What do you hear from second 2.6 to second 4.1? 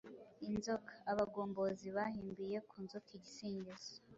ku nzoka igisingizo.